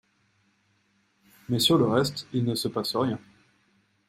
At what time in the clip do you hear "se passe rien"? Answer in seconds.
2.55-3.19